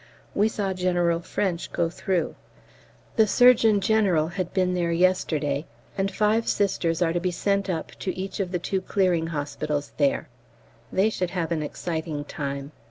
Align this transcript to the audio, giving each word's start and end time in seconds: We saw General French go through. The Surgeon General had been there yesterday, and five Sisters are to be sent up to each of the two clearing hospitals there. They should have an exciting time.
We 0.33 0.47
saw 0.47 0.73
General 0.73 1.19
French 1.19 1.71
go 1.71 1.87
through. 1.87 2.33
The 3.17 3.27
Surgeon 3.27 3.79
General 3.81 4.29
had 4.29 4.51
been 4.51 4.73
there 4.73 4.91
yesterday, 4.91 5.67
and 5.95 6.09
five 6.09 6.47
Sisters 6.47 7.03
are 7.03 7.13
to 7.13 7.19
be 7.19 7.29
sent 7.29 7.69
up 7.69 7.91
to 7.99 8.17
each 8.17 8.39
of 8.39 8.51
the 8.51 8.57
two 8.57 8.81
clearing 8.81 9.27
hospitals 9.27 9.91
there. 9.97 10.27
They 10.91 11.11
should 11.11 11.29
have 11.29 11.51
an 11.51 11.61
exciting 11.61 12.25
time. 12.25 12.71